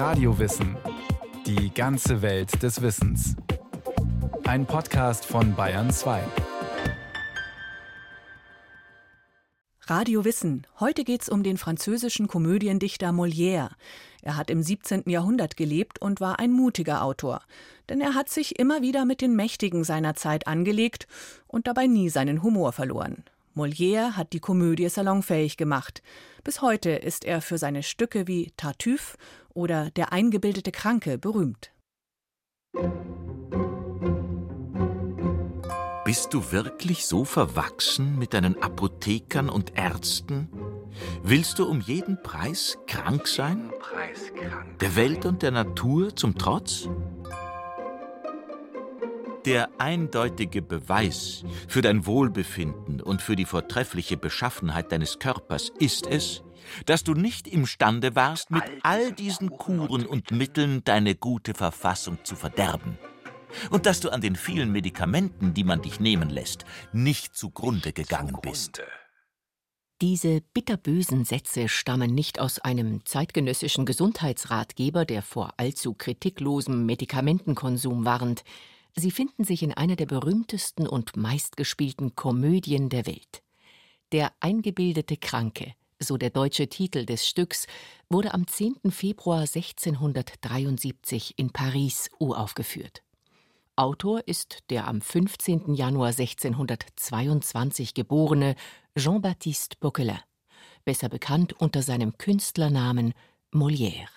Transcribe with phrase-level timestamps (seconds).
[0.00, 0.78] Radiowissen.
[1.44, 3.36] Die ganze Welt des Wissens.
[4.44, 6.22] Ein Podcast von Bayern 2.
[9.82, 10.66] Radio Wissen.
[10.80, 13.72] Heute geht's um den französischen Komödiendichter Molière.
[14.22, 15.02] Er hat im 17.
[15.04, 17.42] Jahrhundert gelebt und war ein mutiger Autor.
[17.90, 21.08] Denn er hat sich immer wieder mit den Mächtigen seiner Zeit angelegt
[21.46, 23.22] und dabei nie seinen Humor verloren.
[23.54, 26.02] Molière hat die Komödie salonfähig gemacht.
[26.44, 29.16] Bis heute ist er für seine Stücke wie Tartuffe
[29.52, 31.72] oder Der eingebildete Kranke berühmt.
[36.04, 40.48] Bist du wirklich so verwachsen mit deinen Apothekern und Ärzten?
[41.22, 43.70] Willst du um jeden Preis krank sein?
[44.80, 46.88] Der Welt und der Natur zum Trotz?
[49.46, 56.42] Der eindeutige Beweis für dein Wohlbefinden und für die vortreffliche Beschaffenheit deines Körpers ist es,
[56.84, 62.36] dass du nicht imstande warst, mit all diesen Kuren und Mitteln deine gute Verfassung zu
[62.36, 62.98] verderben.
[63.70, 68.36] Und dass du an den vielen Medikamenten, die man dich nehmen lässt, nicht zugrunde gegangen
[68.42, 68.82] bist.
[70.02, 78.42] Diese bitterbösen Sätze stammen nicht aus einem zeitgenössischen Gesundheitsratgeber, der vor allzu kritiklosem Medikamentenkonsum warnt.
[78.96, 83.42] Sie finden sich in einer der berühmtesten und meistgespielten Komödien der Welt.
[84.12, 87.66] Der eingebildete Kranke, so der deutsche Titel des Stücks,
[88.08, 88.90] wurde am 10.
[88.90, 93.02] Februar 1673 in Paris uraufgeführt.
[93.76, 95.74] Autor ist der am 15.
[95.74, 98.56] Januar 1622 geborene
[98.98, 100.18] Jean-Baptiste Bocquelin,
[100.84, 103.14] besser bekannt unter seinem Künstlernamen
[103.52, 104.08] Molière.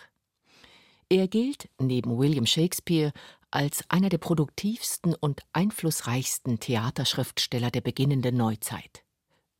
[1.09, 3.13] Er gilt neben William Shakespeare
[3.53, 9.03] als einer der produktivsten und einflussreichsten Theaterschriftsteller der beginnenden Neuzeit.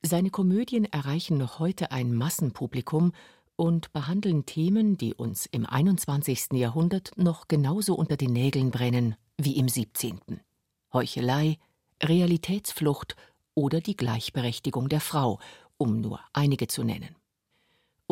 [0.02, 3.13] Seine Komödien erreichen noch heute ein Massenpublikum
[3.55, 6.53] und behandeln Themen, die uns im 21.
[6.53, 10.19] Jahrhundert noch genauso unter den Nägeln brennen wie im 17.
[10.91, 11.57] Heuchelei,
[12.02, 13.16] Realitätsflucht
[13.53, 15.40] oder die Gleichberechtigung der Frau,
[15.78, 17.16] um nur einige zu nennen.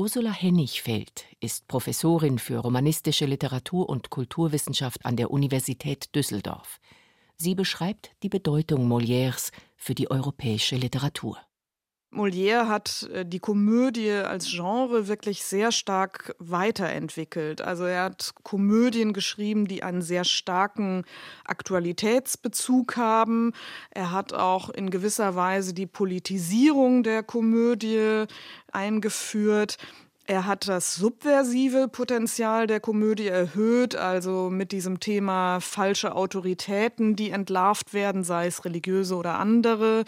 [0.01, 6.79] Ursula Hennigfeld ist Professorin für romanistische Literatur und Kulturwissenschaft an der Universität Düsseldorf.
[7.37, 11.37] Sie beschreibt die Bedeutung Molières für die europäische Literatur.
[12.11, 17.61] Molière hat äh, die Komödie als Genre wirklich sehr stark weiterentwickelt.
[17.61, 21.05] Also er hat Komödien geschrieben, die einen sehr starken
[21.45, 23.53] Aktualitätsbezug haben.
[23.91, 28.25] Er hat auch in gewisser Weise die Politisierung der Komödie
[28.71, 29.77] eingeführt.
[30.31, 37.31] Er hat das subversive Potenzial der Komödie erhöht, also mit diesem Thema falsche Autoritäten, die
[37.31, 40.05] entlarvt werden, sei es religiöse oder andere.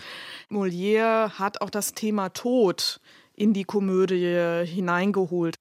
[0.50, 3.02] Molière hat auch das Thema Tod
[3.34, 5.56] in die Komödie hineingeholt.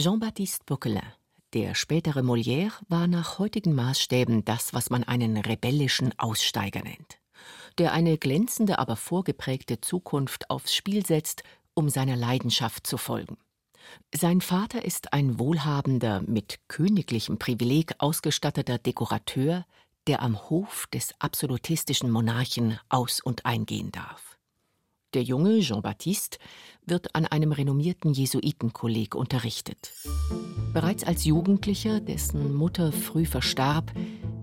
[0.00, 1.12] Jean-Baptiste Bocquelin,
[1.54, 7.20] der spätere Molière, war nach heutigen Maßstäben das, was man einen rebellischen Aussteiger nennt,
[7.78, 13.36] der eine glänzende, aber vorgeprägte Zukunft aufs Spiel setzt, um seiner Leidenschaft zu folgen.
[14.14, 19.64] Sein Vater ist ein wohlhabender, mit königlichem Privileg ausgestatteter Dekorateur,
[20.06, 24.38] der am Hof des absolutistischen Monarchen aus und eingehen darf.
[25.14, 26.38] Der junge Jean-Baptiste
[26.86, 29.92] wird an einem renommierten Jesuitenkolleg unterrichtet.
[30.72, 33.92] Bereits als Jugendlicher, dessen Mutter früh verstarb,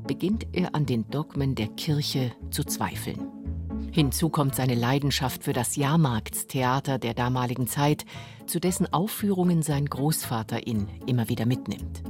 [0.05, 3.27] beginnt er an den Dogmen der Kirche zu zweifeln.
[3.91, 8.05] Hinzu kommt seine Leidenschaft für das Jahrmarktstheater der damaligen Zeit,
[8.49, 12.03] zu dessen Aufführungen sein Großvater ihn immer wieder mitnimmt.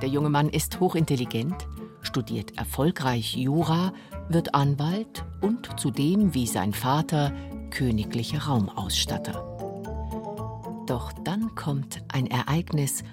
[0.00, 1.68] Der junge Mann ist hochintelligent,
[2.00, 3.92] studiert erfolgreich Jura,
[4.28, 7.32] wird Anwalt und zudem wie sein Vater
[7.70, 9.46] königlicher Raumausstatter.
[10.86, 13.04] Doch dann kommt ein Ereignis,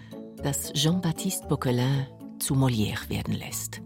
[0.41, 2.07] das Jean-Baptiste Bocquelin
[2.40, 3.81] zu Molière werden lässt.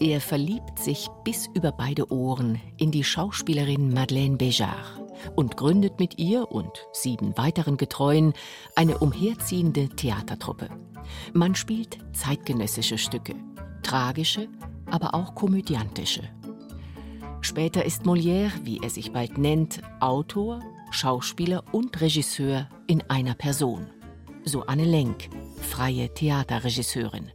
[0.00, 5.01] Er verliebt sich bis über beide Ohren in die Schauspielerin Madeleine Béjart
[5.34, 8.32] und gründet mit ihr und sieben weiteren Getreuen
[8.76, 10.68] eine umherziehende Theatertruppe.
[11.32, 13.34] Man spielt zeitgenössische Stücke,
[13.82, 14.48] tragische,
[14.90, 16.22] aber auch komödiantische.
[17.40, 20.60] Später ist Molière, wie er sich bald nennt, Autor,
[20.90, 23.86] Schauspieler und Regisseur in einer Person.
[24.44, 25.28] So Anne Lenk,
[25.60, 27.32] freie Theaterregisseurin.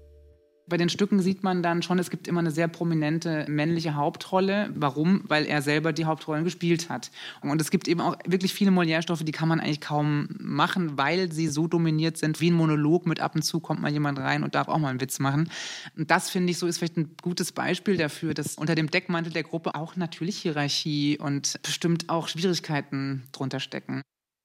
[0.69, 4.69] Bei den Stücken sieht man dann schon, es gibt immer eine sehr prominente männliche Hauptrolle.
[4.75, 5.21] Warum?
[5.27, 7.09] Weil er selber die Hauptrollen gespielt hat.
[7.41, 11.31] Und es gibt eben auch wirklich viele Molière-Stoffe, die kann man eigentlich kaum machen, weil
[11.31, 13.07] sie so dominiert sind wie ein Monolog.
[13.07, 15.49] Mit ab und zu kommt mal jemand rein und darf auch mal einen Witz machen.
[15.95, 19.31] Und das finde ich so ist vielleicht ein gutes Beispiel dafür, dass unter dem Deckmantel
[19.31, 24.01] der Gruppe auch natürlich Hierarchie und bestimmt auch Schwierigkeiten drunter stecken.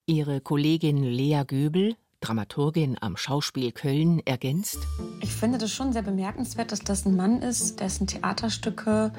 [0.07, 4.79] Ihre Kollegin Lea Göbel Dramaturgin am Schauspiel Köln, ergänzt:
[5.21, 9.13] Ich finde das schon sehr bemerkenswert, dass das ein Mann ist, dessen Theaterstücke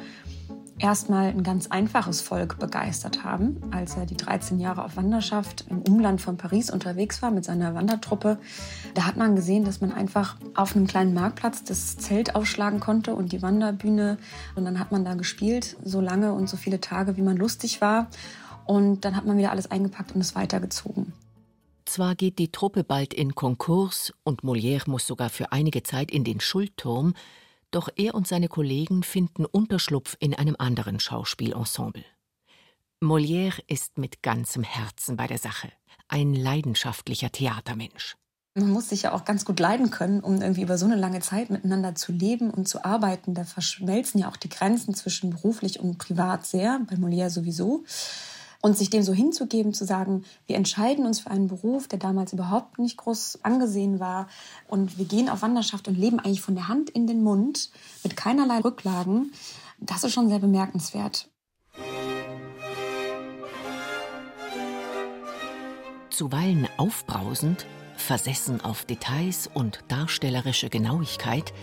[0.79, 3.61] erstmal ein ganz einfaches Volk begeistert haben.
[3.71, 7.75] Als er die 13 Jahre auf Wanderschaft im Umland von Paris unterwegs war mit seiner
[7.75, 8.39] Wandertruppe,
[8.93, 13.15] da hat man gesehen, dass man einfach auf einem kleinen Marktplatz das Zelt aufschlagen konnte
[13.15, 14.17] und die Wanderbühne.
[14.55, 17.81] Und dann hat man da gespielt, so lange und so viele Tage, wie man lustig
[17.81, 18.07] war.
[18.65, 21.13] Und dann hat man wieder alles eingepackt und es weitergezogen.
[21.93, 26.23] Zwar geht die Truppe bald in Konkurs und Molière muss sogar für einige Zeit in
[26.23, 27.13] den Schuldturm,
[27.69, 32.03] doch er und seine Kollegen finden Unterschlupf in einem anderen Schauspielensemble.
[32.99, 35.71] Molière ist mit ganzem Herzen bei der Sache,
[36.07, 38.15] ein leidenschaftlicher Theatermensch.
[38.55, 41.19] Man muss sich ja auch ganz gut leiden können, um irgendwie über so eine lange
[41.19, 43.35] Zeit miteinander zu leben und zu arbeiten.
[43.35, 47.83] Da verschmelzen ja auch die Grenzen zwischen beruflich und privat sehr, bei Molière sowieso.
[48.65, 52.31] Und sich dem so hinzugeben, zu sagen, wir entscheiden uns für einen Beruf, der damals
[52.31, 54.27] überhaupt nicht groß angesehen war.
[54.69, 57.71] Und wir gehen auf Wanderschaft und leben eigentlich von der Hand in den Mund
[58.05, 59.33] mit keinerlei Rücklagen.
[59.79, 61.27] Das ist schon sehr bemerkenswert.
[66.09, 67.65] Zuweilen aufbrausend,
[67.97, 71.53] versessen auf Details und darstellerische Genauigkeit,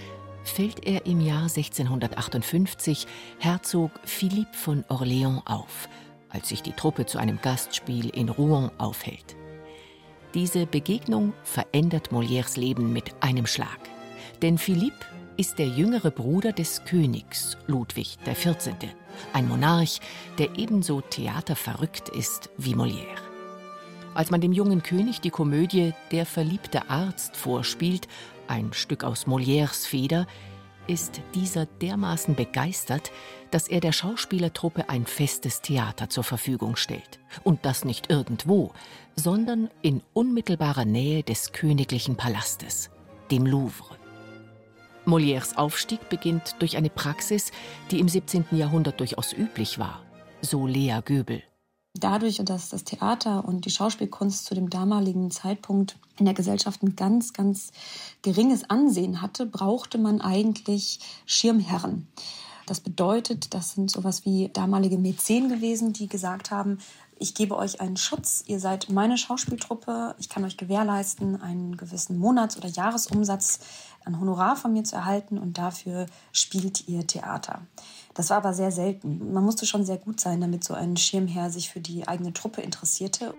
[0.44, 3.06] fällt er im Jahr 1658
[3.38, 5.88] Herzog Philippe von Orléans auf–
[6.30, 9.36] als sich die Truppe zu einem Gastspiel in Rouen aufhält.
[10.34, 13.80] Diese Begegnung verändert Molières Leben mit einem Schlag.
[14.42, 15.06] Denn Philippe
[15.36, 18.74] ist der jüngere Bruder des Königs Ludwig XIV.,
[19.32, 20.00] ein Monarch,
[20.38, 23.18] der ebenso theaterverrückt ist wie Molière.
[24.14, 28.08] Als man dem jungen König die Komödie Der verliebte Arzt vorspielt,
[28.48, 30.26] ein Stück aus Molières Feder,
[30.86, 33.12] ist dieser dermaßen begeistert,
[33.50, 37.18] dass er der Schauspielertruppe ein festes Theater zur Verfügung stellt.
[37.44, 38.72] Und das nicht irgendwo,
[39.16, 42.90] sondern in unmittelbarer Nähe des königlichen Palastes,
[43.30, 43.96] dem Louvre.
[45.06, 47.52] Molières Aufstieg beginnt durch eine Praxis,
[47.90, 48.44] die im 17.
[48.52, 50.02] Jahrhundert durchaus üblich war,
[50.42, 51.42] so Lea Göbel.
[52.00, 56.96] Dadurch, dass das Theater und die Schauspielkunst zu dem damaligen Zeitpunkt in der Gesellschaft ein
[56.96, 57.72] ganz, ganz
[58.22, 62.08] geringes Ansehen hatte, brauchte man eigentlich Schirmherren.
[62.66, 66.78] Das bedeutet, das sind sowas wie damalige Mäzen gewesen, die gesagt haben,
[67.20, 72.18] ich gebe euch einen Schutz, ihr seid meine Schauspieltruppe, ich kann euch gewährleisten, einen gewissen
[72.18, 73.60] Monats- oder Jahresumsatz
[74.06, 77.60] an Honorar von mir zu erhalten und dafür spielt ihr Theater.
[78.14, 79.34] Das war aber sehr selten.
[79.34, 82.62] Man musste schon sehr gut sein, damit so ein Schirmherr sich für die eigene Truppe
[82.62, 83.34] interessierte.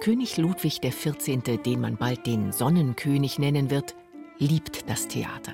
[0.00, 3.94] König Ludwig XIV., den man bald den Sonnenkönig nennen wird,
[4.38, 5.52] liebt das Theater.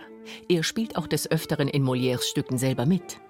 [0.48, 3.20] Er spielt auch des Öfteren in Molières Stücken selber mit.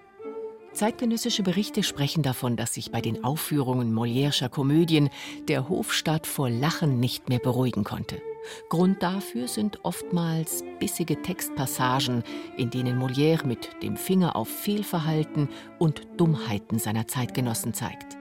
[0.80, 5.10] Zeitgenössische Berichte sprechen davon, dass sich bei den Aufführungen Molièrescher Komödien
[5.46, 8.22] der Hofstaat vor Lachen nicht mehr beruhigen konnte.
[8.70, 12.22] Grund dafür sind oftmals bissige Textpassagen,
[12.56, 18.16] in denen Molière mit dem Finger auf Fehlverhalten und Dummheiten seiner Zeitgenossen zeigt.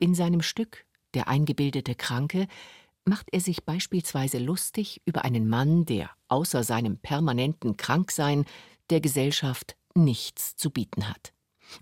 [0.00, 0.84] In seinem Stück
[1.14, 2.46] Der eingebildete Kranke
[3.06, 8.44] macht er sich beispielsweise lustig über einen Mann, der außer seinem permanenten Kranksein
[8.90, 11.32] der Gesellschaft nichts zu bieten hat.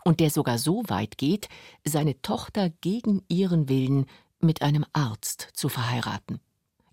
[0.04, 1.48] Und der sogar so weit geht,
[1.84, 4.06] seine Tochter gegen ihren Willen
[4.40, 6.40] mit einem Arzt zu verheiraten.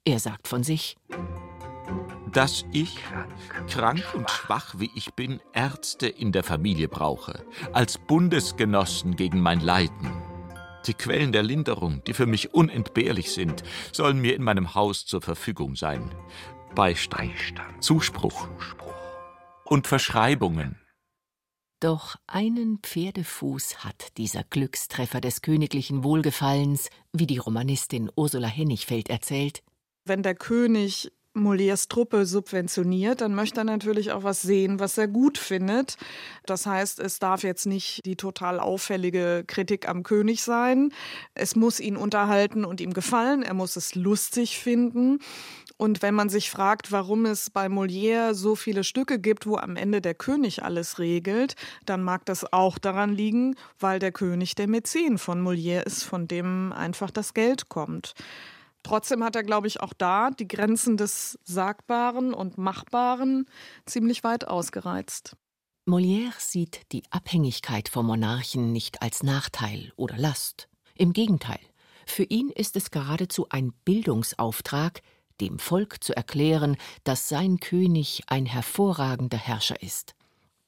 [0.05, 0.97] Er sagt von sich,
[2.31, 2.97] dass ich,
[3.69, 9.59] krank und schwach wie ich bin, Ärzte in der Familie brauche, als Bundesgenossen gegen mein
[9.59, 10.11] Leiden.
[10.87, 15.21] Die Quellen der Linderung, die für mich unentbehrlich sind, sollen mir in meinem Haus zur
[15.21, 16.13] Verfügung sein.
[16.75, 17.31] Beistand,
[17.79, 18.47] Zuspruch
[19.63, 20.82] und Verschreibungen.
[21.83, 29.63] Doch einen Pferdefuß hat dieser Glückstreffer des königlichen Wohlgefallens, wie die Romanistin Ursula Hennigfeld erzählt.
[30.05, 35.07] Wenn der König Molières Truppe subventioniert, dann möchte er natürlich auch was sehen, was er
[35.07, 35.97] gut findet.
[36.45, 40.91] Das heißt, es darf jetzt nicht die total auffällige Kritik am König sein.
[41.33, 43.41] Es muss ihn unterhalten und ihm gefallen.
[43.41, 45.19] Er muss es lustig finden.
[45.77, 49.75] Und wenn man sich fragt, warum es bei Molière so viele Stücke gibt, wo am
[49.75, 54.67] Ende der König alles regelt, dann mag das auch daran liegen, weil der König der
[54.67, 58.13] Mäzen von Molière ist, von dem einfach das Geld kommt.
[58.83, 63.45] Trotzdem hat er, glaube ich, auch da die Grenzen des Sagbaren und Machbaren
[63.85, 65.35] ziemlich weit ausgereizt.
[65.85, 70.69] Molière sieht die Abhängigkeit vom Monarchen nicht als Nachteil oder Last.
[70.95, 71.59] Im Gegenteil,
[72.05, 75.01] für ihn ist es geradezu ein Bildungsauftrag,
[75.41, 80.13] dem Volk zu erklären, dass sein König ein hervorragender Herrscher ist,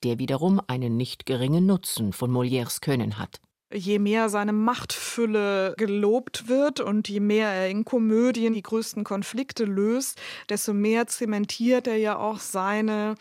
[0.04, 3.40] der wiederum einen nicht geringen Nutzen von Molières Können hat.
[3.74, 9.66] Je mehr seine Machtfülle gelobt wird und je mehr er in Komödien die größten Konflikte
[9.66, 13.16] löst, desto mehr zementiert er ja auch seine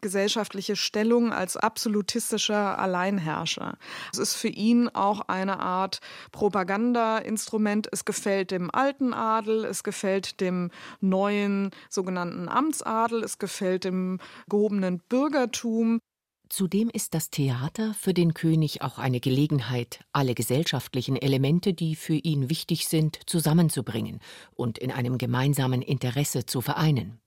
[0.00, 3.76] gesellschaftliche Stellung als absolutistischer Alleinherrscher.
[4.12, 6.00] Es ist für ihn auch eine Art
[6.32, 7.88] Propagandainstrument.
[7.90, 15.00] Es gefällt dem alten Adel, es gefällt dem neuen sogenannten Amtsadel, es gefällt dem gehobenen
[15.08, 16.00] Bürgertum.
[16.48, 22.14] Zudem ist das Theater für den König auch eine Gelegenheit, alle gesellschaftlichen Elemente, die für
[22.14, 24.20] ihn wichtig sind, zusammenzubringen
[24.54, 27.20] und in einem gemeinsamen Interesse zu vereinen.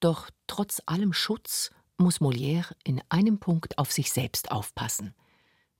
[0.00, 5.14] Doch trotz allem Schutz muss Molière in einem Punkt auf sich selbst aufpassen.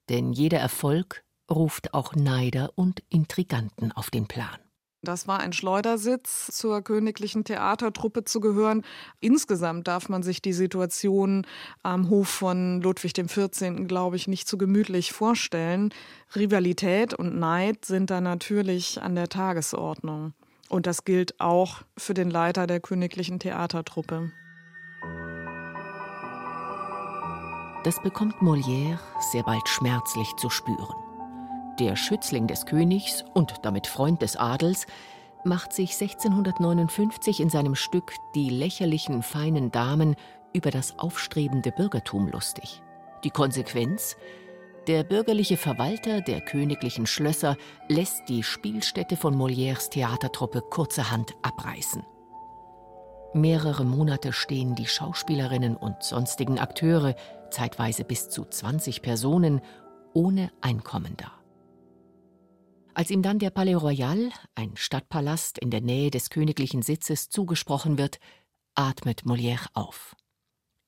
[0.09, 4.59] Denn jeder Erfolg ruft auch Neider und Intriganten auf den Plan.
[5.03, 8.83] Das war ein Schleudersitz, zur königlichen Theatertruppe zu gehören.
[9.21, 11.47] Insgesamt darf man sich die Situation
[11.85, 15.95] am Hof von Ludwig XIV., glaube ich, nicht zu gemütlich vorstellen.
[16.35, 20.33] Rivalität und Neid sind da natürlich an der Tagesordnung.
[20.69, 24.33] Und das gilt auch für den Leiter der königlichen Theatertruppe.
[27.85, 28.99] Das bekommt Molière
[29.31, 31.08] sehr bald schmerzlich zu spüren.
[31.79, 34.87] Der Schützling des Königs und damit Freund des Adels
[35.45, 40.17] macht sich 1659 in seinem Stück Die lächerlichen feinen Damen
[40.53, 42.83] über das aufstrebende Bürgertum lustig.
[43.23, 44.17] Die Konsequenz?
[44.89, 47.57] Der bürgerliche Verwalter der königlichen Schlösser
[47.89, 52.03] lässt die Spielstätte von Molières Theatertruppe kurzerhand abreißen.
[53.35, 57.15] Mehrere Monate stehen die Schauspielerinnen und sonstigen Akteure,
[57.51, 59.61] zeitweise bis zu 20 Personen,
[60.15, 61.38] ohne Einkommen da.
[62.99, 67.97] Als ihm dann der Palais Royal, ein Stadtpalast in der Nähe des königlichen Sitzes, zugesprochen
[67.97, 68.19] wird,
[68.75, 70.17] atmet Molière auf.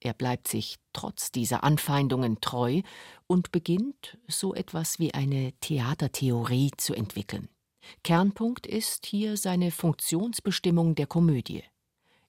[0.00, 2.82] Er bleibt sich trotz dieser Anfeindungen treu
[3.28, 7.48] und beginnt, so etwas wie eine Theatertheorie zu entwickeln.
[8.02, 11.62] Kernpunkt ist hier seine Funktionsbestimmung der Komödie.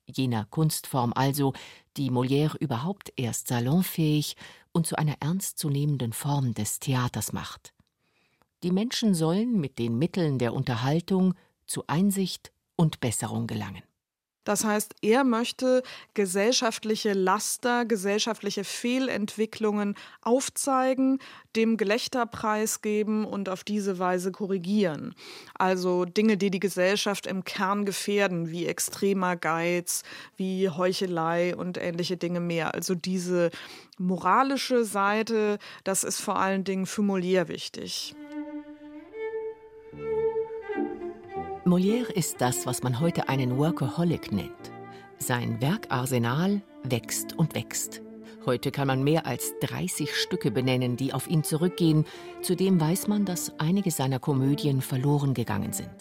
[0.05, 1.53] Jener Kunstform also,
[1.97, 4.35] die Molière überhaupt erst salonfähig
[4.73, 7.73] und zu einer ernstzunehmenden Form des Theaters macht.
[8.63, 11.33] Die Menschen sollen mit den Mitteln der Unterhaltung
[11.65, 13.81] zu Einsicht und Besserung gelangen.
[14.43, 15.83] Das heißt, er möchte
[16.15, 21.19] gesellschaftliche Laster, gesellschaftliche Fehlentwicklungen aufzeigen,
[21.55, 25.13] dem Gelächter preisgeben und auf diese Weise korrigieren.
[25.53, 30.01] Also Dinge, die die Gesellschaft im Kern gefährden, wie extremer Geiz,
[30.37, 32.73] wie Heuchelei und ähnliche Dinge mehr.
[32.73, 33.51] Also diese
[33.99, 38.15] moralische Seite, das ist vor allen Dingen für Molière wichtig.
[41.71, 44.73] Molière ist das, was man heute einen Workaholic nennt.
[45.19, 48.01] Sein Werkarsenal wächst und wächst.
[48.45, 52.03] Heute kann man mehr als 30 Stücke benennen, die auf ihn zurückgehen.
[52.41, 55.95] Zudem weiß man, dass einige seiner Komödien verloren gegangen sind.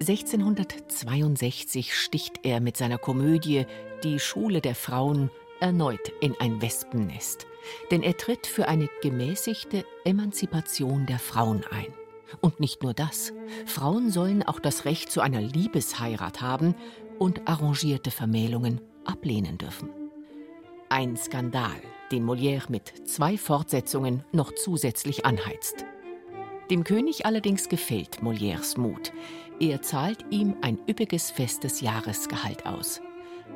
[0.00, 3.66] 1662 sticht er mit seiner Komödie
[4.02, 7.46] Die Schule der Frauen erneut in ein Wespennest.
[7.92, 12.01] Denn er tritt für eine gemäßigte Emanzipation der Frauen ein.
[12.40, 13.32] Und nicht nur das.
[13.66, 16.74] Frauen sollen auch das Recht zu einer Liebesheirat haben
[17.18, 19.90] und arrangierte Vermählungen ablehnen dürfen.
[20.88, 25.86] Ein Skandal, den Molière mit zwei Fortsetzungen noch zusätzlich anheizt.
[26.70, 29.12] Dem König allerdings gefällt Molières Mut.
[29.60, 33.00] Er zahlt ihm ein üppiges festes Jahresgehalt aus.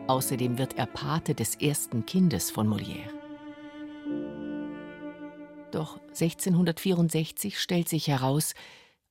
[0.06, 3.15] Außerdem wird er Pate des ersten Kindes von Molière.
[5.73, 8.54] Doch 1664 stellt sich heraus,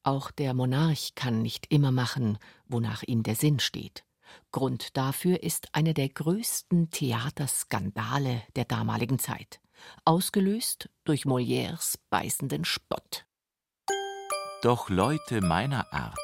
[0.04, 4.04] auch der Monarch kann nicht immer machen, wonach ihm der Sinn steht.
[4.52, 9.60] Grund dafür ist einer der größten Theaterskandale der damaligen Zeit,
[10.04, 13.26] ausgelöst durch Molières beißenden Spott.
[14.62, 16.18] Doch Leute meiner Art,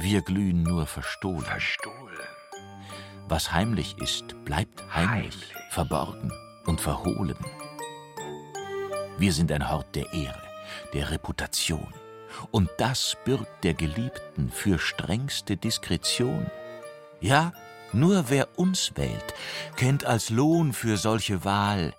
[0.00, 1.44] wir glühen nur verstohlen.
[1.44, 2.18] Verstohlen.
[3.28, 5.54] Was heimlich ist, bleibt heimlich, Heimlich.
[5.70, 6.32] verborgen
[6.66, 7.36] und verhohlen.
[9.20, 10.42] Wir sind ein Hort der Ehre,
[10.94, 11.92] der Reputation.
[12.52, 16.50] Und das bürgt der Geliebten für strengste Diskretion.
[17.20, 17.52] Ja,
[17.92, 19.34] nur wer uns wählt,
[19.76, 21.94] kennt als Lohn für solche Wahl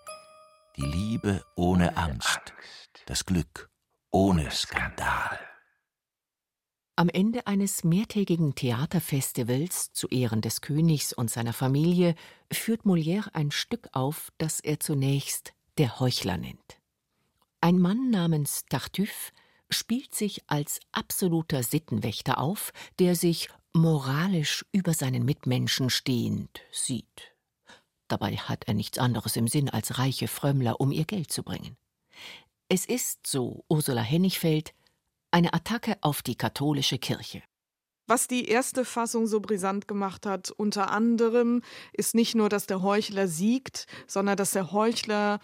[0.77, 2.41] die Liebe ohne Angst,
[3.05, 3.69] das Glück
[4.09, 5.39] ohne Skandal.
[6.95, 12.15] Am Ende eines mehrtägigen Theaterfestivals zu Ehren des Königs und seiner Familie
[12.51, 16.80] führt Molière ein Stück auf, das er zunächst der Heuchler nennt.
[17.63, 19.31] Ein Mann namens Tartuffe
[19.69, 27.35] spielt sich als absoluter Sittenwächter auf, der sich moralisch über seinen Mitmenschen stehend sieht.
[28.07, 31.77] Dabei hat er nichts anderes im Sinn, als reiche Frömmler um ihr Geld zu bringen.
[32.67, 34.73] Es ist, so Ursula Hennigfeld,
[35.29, 37.43] eine Attacke auf die katholische Kirche.
[38.07, 41.61] Was die erste Fassung so brisant gemacht hat, unter anderem,
[41.93, 45.39] ist nicht nur, dass der Heuchler siegt, sondern dass der Heuchler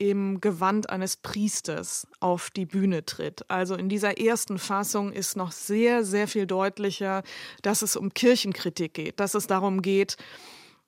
[0.00, 3.48] im Gewand eines Priesters auf die Bühne tritt.
[3.50, 7.22] Also in dieser ersten Fassung ist noch sehr, sehr viel deutlicher,
[7.60, 10.16] dass es um Kirchenkritik geht, dass es darum geht,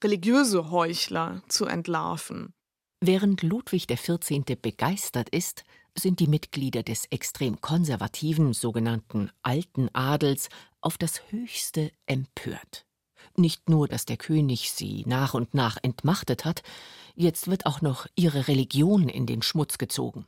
[0.03, 2.55] religiöse Heuchler zu entlarven.
[3.01, 4.45] Während Ludwig XIV.
[4.63, 5.65] begeistert ist,
[5.95, 10.49] sind die Mitglieder des extrem konservativen sogenannten alten Adels
[10.81, 12.87] auf das höchste empört.
[13.37, 16.63] Nicht nur, dass der König sie nach und nach entmachtet hat,
[17.15, 20.27] jetzt wird auch noch ihre Religion in den Schmutz gezogen.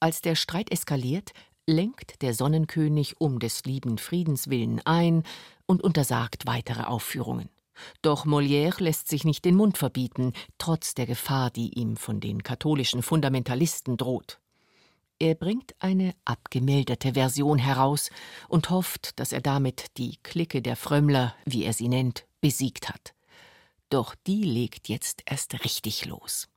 [0.00, 1.32] Als der Streit eskaliert,
[1.66, 5.22] lenkt der Sonnenkönig um des lieben Friedens willen ein
[5.66, 7.48] und untersagt weitere Aufführungen.
[8.02, 12.42] Doch Molière lässt sich nicht den Mund verbieten, trotz der Gefahr, die ihm von den
[12.42, 14.40] katholischen Fundamentalisten droht.
[15.18, 18.10] Er bringt eine abgemilderte Version heraus
[18.48, 23.14] und hofft, dass er damit die Clique der Frömmler, wie er sie nennt, besiegt hat.
[23.90, 26.48] Doch die legt jetzt erst richtig los.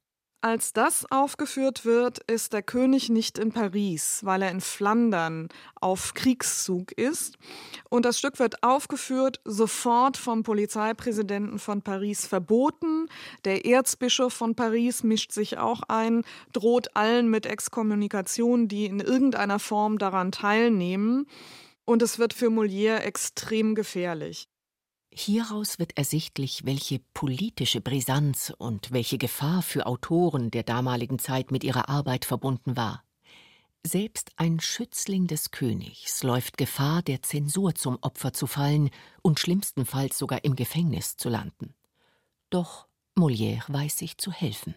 [0.41, 5.49] Als das aufgeführt wird, ist der König nicht in Paris, weil er in Flandern
[5.81, 7.39] auf Kriegszug ist.
[7.89, 13.07] Und das Stück wird aufgeführt, sofort vom Polizeipräsidenten von Paris verboten.
[13.45, 19.57] Der Erzbischof von Paris mischt sich auch ein, droht allen mit Exkommunikation, die in irgendeiner
[19.57, 21.25] Form daran teilnehmen.
[21.83, 24.47] Und es wird für Molière extrem gefährlich.
[25.17, 31.63] Hieraus wird ersichtlich, welche politische Brisanz und welche Gefahr für Autoren der damaligen Zeit mit
[31.63, 33.03] ihrer Arbeit verbunden war.
[33.85, 38.91] Selbst ein Schützling des Königs läuft Gefahr, der Zensur zum Opfer zu fallen
[39.23, 41.73] und schlimmstenfalls sogar im Gefängnis zu landen.
[42.51, 44.75] Doch Molière weiß sich zu helfen.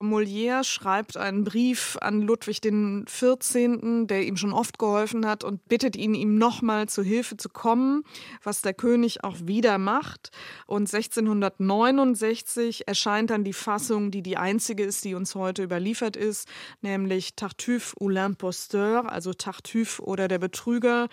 [0.00, 5.96] Molière schreibt einen Brief an Ludwig XIV., der ihm schon oft geholfen hat und bittet
[5.96, 8.04] ihn, ihm nochmal zu Hilfe zu kommen,
[8.42, 10.30] was der König auch wieder macht.
[10.66, 16.48] Und 1669 erscheint dann die Fassung, die die einzige ist, die uns heute überliefert ist,
[16.80, 21.08] nämlich Tartuffe ou l'imposteur, also Tartuffe oder der Betrüger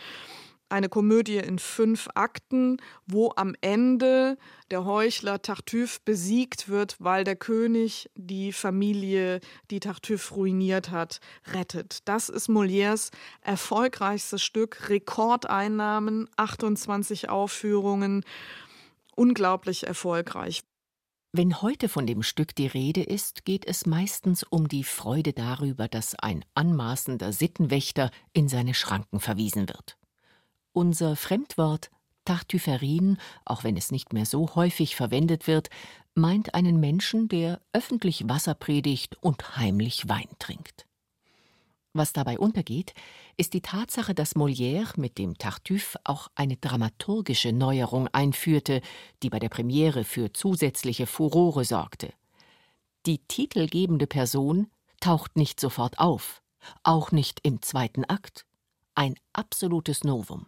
[0.69, 4.37] eine Komödie in fünf Akten, wo am Ende
[4.71, 11.19] der Heuchler Tartuffe besiegt wird, weil der König die Familie, die Tartuffe ruiniert hat,
[11.53, 11.99] rettet.
[12.05, 14.89] Das ist Molières erfolgreichstes Stück.
[14.89, 18.23] Rekordeinnahmen, 28 Aufführungen,
[19.15, 20.63] unglaublich erfolgreich.
[21.37, 25.89] Wenn heute von dem Stück die Rede ist, geht es meistens um die Freude darüber,
[25.89, 29.97] dass ein anmaßender Sittenwächter in seine Schranken verwiesen wird.
[30.75, 31.89] Unser Fremdwort
[32.25, 35.69] Tartufferin, auch wenn es nicht mehr so häufig verwendet wird,
[36.15, 40.85] meint einen Menschen, der öffentlich Wasser predigt und heimlich Wein trinkt.
[41.93, 42.93] Was dabei untergeht,
[43.37, 48.81] ist die Tatsache, dass Molière mit dem Tartuffe auch eine dramaturgische Neuerung einführte,
[49.23, 52.11] die bei der Premiere für zusätzliche Furore sorgte.
[53.05, 54.67] Die titelgebende Person
[54.99, 56.41] taucht nicht sofort auf,
[56.83, 58.45] auch nicht im zweiten Akt.
[58.93, 60.47] Ein absolutes Novum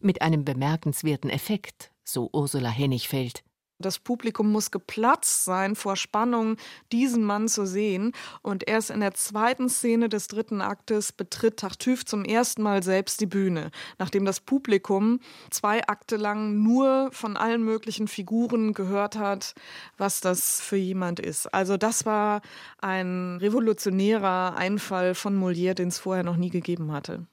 [0.00, 3.42] mit einem bemerkenswerten Effekt, so Ursula Hennigfeld.
[3.78, 6.56] Das Publikum muss geplatzt sein vor Spannung,
[6.92, 8.12] diesen Mann zu sehen.
[8.40, 13.20] Und erst in der zweiten Szene des dritten Aktes betritt Tartuffe zum ersten Mal selbst
[13.20, 19.54] die Bühne, nachdem das Publikum zwei Akte lang nur von allen möglichen Figuren gehört hat,
[19.98, 21.52] was das für jemand ist.
[21.52, 22.40] Also das war
[22.78, 27.26] ein revolutionärer Einfall von Molière, den es vorher noch nie gegeben hatte.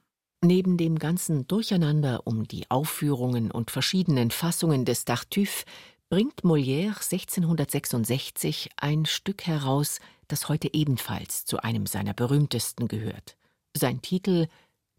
[0.44, 5.64] Neben dem ganzen Durcheinander um die Aufführungen und verschiedenen Fassungen des Tartuffe
[6.10, 13.38] bringt Molière 1666 ein Stück heraus, das heute ebenfalls zu einem seiner berühmtesten gehört.
[13.74, 14.48] Sein Titel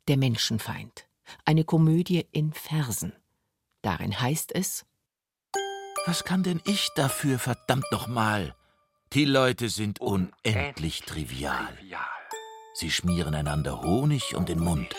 [0.08, 1.04] Der Menschenfeind,
[1.44, 3.12] eine Komödie in Versen.
[3.82, 4.86] Darin heißt es
[6.06, 8.54] Was kann denn ich dafür, verdammt nochmal?
[9.12, 11.68] Die Leute sind unendlich trivial.
[12.76, 14.96] Sie schmieren einander Honig um den Mund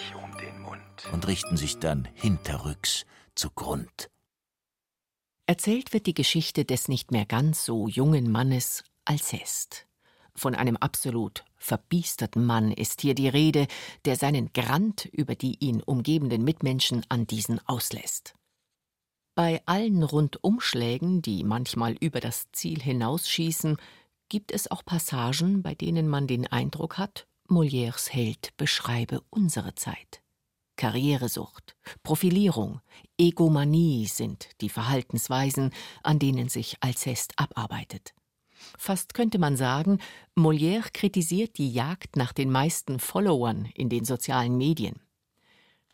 [1.11, 4.09] und richten sich dann hinterrücks zugrund.
[5.45, 9.87] Erzählt wird die Geschichte des nicht mehr ganz so jungen Mannes Alcest.
[10.33, 13.67] Von einem absolut verbiesterten Mann ist hier die Rede,
[14.05, 18.35] der seinen Grant über die ihn umgebenden Mitmenschen an diesen auslässt.
[19.35, 23.77] Bei allen Rundumschlägen, die manchmal über das Ziel hinausschießen,
[24.29, 30.21] gibt es auch Passagen, bei denen man den Eindruck hat, Molières Held beschreibe unsere Zeit.
[30.77, 32.81] Karrieresucht, Profilierung,
[33.17, 35.71] Egomanie sind die Verhaltensweisen,
[36.03, 38.13] an denen sich Alcest abarbeitet.
[38.77, 39.99] Fast könnte man sagen,
[40.35, 44.99] Molière kritisiert die Jagd nach den meisten Followern in den sozialen Medien.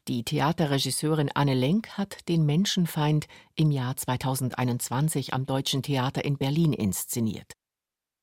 [0.07, 6.73] Die Theaterregisseurin Anne Lenk hat den Menschenfeind im Jahr 2021 am Deutschen Theater in Berlin
[6.73, 7.53] inszeniert.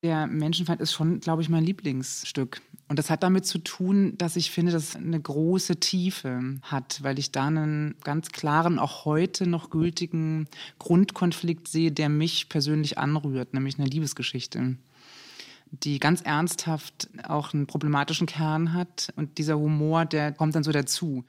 [0.04, 2.60] Der Menschenfeind ist schon, glaube ich, mein Lieblingsstück.
[2.88, 7.02] Und das hat damit zu tun, dass ich finde, dass es eine große Tiefe hat,
[7.02, 12.96] weil ich da einen ganz klaren, auch heute noch gültigen Grundkonflikt sehe, der mich persönlich
[12.96, 14.76] anrührt, nämlich eine Liebesgeschichte
[15.70, 19.12] die ganz ernsthaft auch einen problematischen Kern hat.
[19.16, 21.24] Und dieser Humor, der kommt dann so dazu.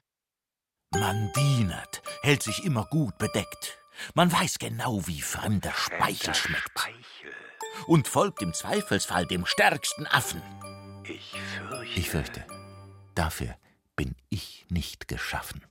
[0.93, 3.77] Man dienet, hält sich immer gut bedeckt.
[4.13, 6.89] Man weiß genau, wie fremder Speichel schmeckt.
[7.87, 10.41] Und folgt im Zweifelsfall dem stärksten Affen.
[11.03, 11.99] Ich fürchte.
[11.99, 12.45] Ich fürchte.
[13.15, 13.55] Dafür
[13.95, 15.61] bin ich nicht geschaffen.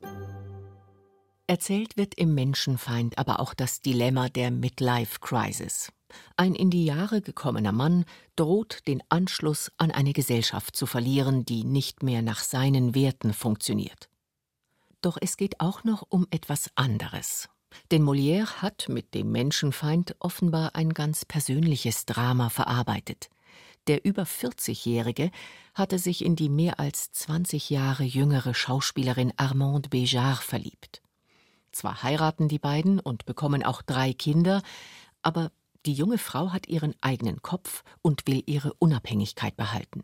[1.46, 5.90] Erzählt wird im Menschenfeind aber auch das Dilemma der Midlife Crisis.
[6.36, 8.04] Ein in die Jahre gekommener Mann
[8.36, 14.08] droht, den Anschluss an eine Gesellschaft zu verlieren, die nicht mehr nach seinen Werten funktioniert.
[15.00, 17.48] Doch es geht auch noch um etwas anderes.
[17.90, 23.28] Denn Molière hat mit dem Menschenfeind offenbar ein ganz persönliches Drama verarbeitet.
[23.86, 25.30] Der über 40-Jährige
[25.74, 31.02] hatte sich in die mehr als 20 Jahre jüngere Schauspielerin Armande Béjart verliebt.
[31.72, 34.62] Zwar heiraten die beiden und bekommen auch drei Kinder,
[35.22, 35.50] aber
[35.86, 40.02] die junge Frau hat ihren eigenen Kopf und will ihre Unabhängigkeit behalten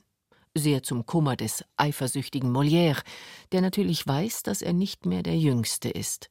[0.55, 3.03] sehr zum Kummer des eifersüchtigen Molière,
[3.53, 6.31] der natürlich weiß, dass er nicht mehr der Jüngste ist.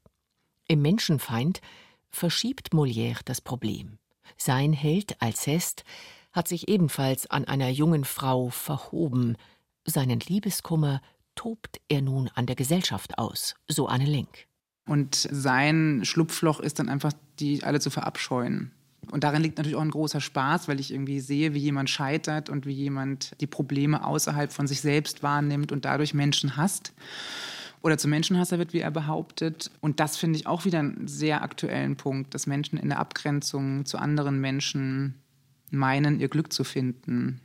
[0.67, 1.61] Im Menschenfeind
[2.09, 3.97] verschiebt Molière das Problem.
[4.37, 5.83] Sein Held Alceste
[6.31, 9.37] hat sich ebenfalls an einer jungen Frau verhoben.
[9.85, 11.01] Seinen Liebeskummer
[11.35, 14.47] tobt er nun an der Gesellschaft aus, so Anne Lenk.
[14.85, 18.71] Und sein Schlupfloch ist dann einfach, die alle zu verabscheuen.
[19.11, 22.49] Und darin liegt natürlich auch ein großer Spaß, weil ich irgendwie sehe, wie jemand scheitert
[22.49, 26.93] und wie jemand die Probleme außerhalb von sich selbst wahrnimmt und dadurch Menschen hasst
[27.83, 29.69] oder zum Menschenhasser wird, wie er behauptet.
[29.81, 33.85] Und das finde ich auch wieder einen sehr aktuellen Punkt, dass Menschen in der Abgrenzung
[33.85, 35.21] zu anderen Menschen
[35.69, 37.41] meinen, ihr Glück zu finden.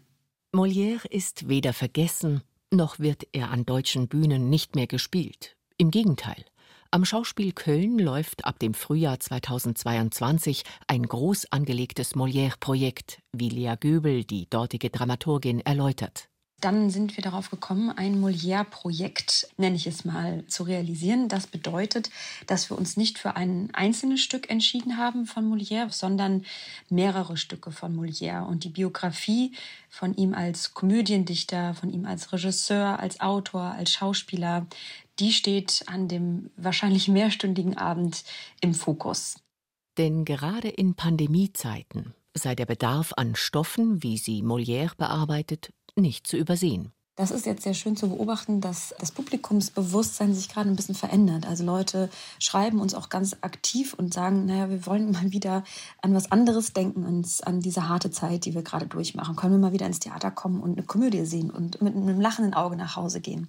[0.54, 5.56] Molière ist weder vergessen, noch wird er an deutschen Bühnen nicht mehr gespielt.
[5.76, 6.44] Im Gegenteil.
[6.90, 14.24] Am Schauspiel Köln läuft ab dem Frühjahr 2022 ein groß angelegtes Molière-Projekt, wie Lea Göbel,
[14.24, 16.30] die dortige Dramaturgin, erläutert.
[16.60, 21.28] Dann sind wir darauf gekommen, ein Molière-Projekt, nenne ich es mal, zu realisieren.
[21.28, 22.10] Das bedeutet,
[22.48, 26.44] dass wir uns nicht für ein einzelnes Stück entschieden haben von Molière, sondern
[26.88, 28.44] mehrere Stücke von Molière.
[28.44, 29.52] Und die Biografie
[29.88, 34.66] von ihm als Komödiendichter, von ihm als Regisseur, als Autor, als Schauspieler,
[35.20, 38.24] die steht an dem wahrscheinlich mehrstündigen Abend
[38.60, 39.36] im Fokus.
[39.96, 46.36] Denn gerade in Pandemiezeiten sei der Bedarf an Stoffen, wie sie Molière bearbeitet, nicht zu
[46.36, 46.92] übersehen.
[47.18, 51.48] Das ist jetzt sehr schön zu beobachten, dass das Publikumsbewusstsein sich gerade ein bisschen verändert.
[51.48, 55.64] Also Leute schreiben uns auch ganz aktiv und sagen, naja, wir wollen mal wieder
[56.00, 59.34] an was anderes denken, uns an diese harte Zeit, die wir gerade durchmachen.
[59.34, 62.54] Können wir mal wieder ins Theater kommen und eine Komödie sehen und mit einem lachenden
[62.54, 63.48] Auge nach Hause gehen.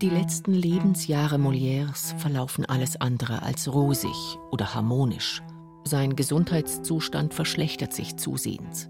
[0.00, 5.42] Die letzten Lebensjahre Molières verlaufen alles andere als rosig oder harmonisch.
[5.84, 8.88] Sein Gesundheitszustand verschlechtert sich zusehends.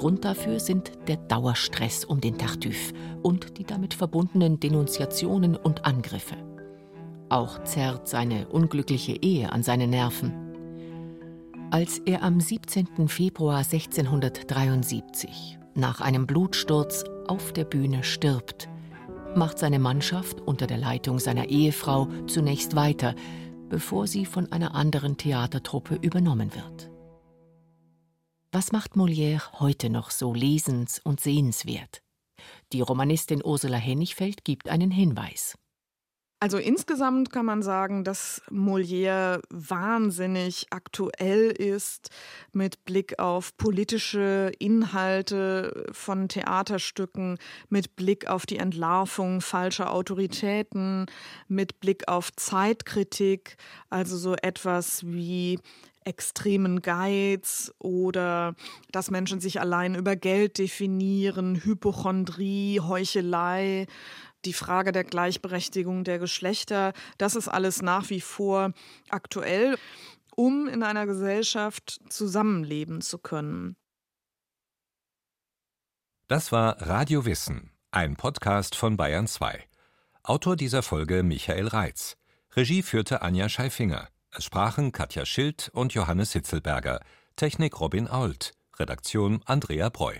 [0.00, 6.36] Grund dafür sind der Dauerstress um den Tartüff und die damit verbundenen Denunziationen und Angriffe.
[7.28, 10.32] Auch zerrt seine unglückliche Ehe an seine Nerven.
[11.70, 13.08] Als er am 17.
[13.08, 18.70] Februar 1673 nach einem Blutsturz auf der Bühne stirbt,
[19.34, 23.14] macht seine Mannschaft unter der Leitung seiner Ehefrau zunächst weiter,
[23.68, 26.89] bevor sie von einer anderen Theatertruppe übernommen wird.
[28.52, 32.02] Was macht Molière heute noch so lesens- und sehenswert?
[32.72, 35.56] Die Romanistin Ursula Hennigfeld gibt einen Hinweis.
[36.42, 42.08] Also insgesamt kann man sagen, dass Molière wahnsinnig aktuell ist
[42.52, 51.06] mit Blick auf politische Inhalte von Theaterstücken, mit Blick auf die Entlarvung falscher Autoritäten,
[51.46, 53.58] mit Blick auf Zeitkritik,
[53.90, 55.60] also so etwas wie
[56.04, 58.54] extremen Geiz oder
[58.90, 63.86] dass Menschen sich allein über Geld definieren, Hypochondrie, Heuchelei
[64.44, 68.72] die Frage der Gleichberechtigung der Geschlechter, das ist alles nach wie vor
[69.08, 69.76] aktuell,
[70.34, 73.76] um in einer Gesellschaft zusammenleben zu können.
[76.28, 79.64] Das war Radio Wissen, ein Podcast von Bayern 2.
[80.22, 82.16] Autor dieser Folge Michael Reitz.
[82.54, 84.08] Regie führte Anja Scheifinger.
[84.32, 87.00] Es sprachen Katja Schild und Johannes Hitzelberger.
[87.34, 90.14] Technik Robin Ault, Redaktion Andrea Breu.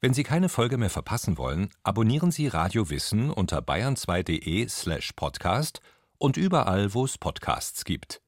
[0.00, 5.80] Wenn Sie keine Folge mehr verpassen wollen, abonnieren Sie Radio Wissen unter bayern2.de slash podcast
[6.18, 8.21] und überall, wo es Podcasts gibt.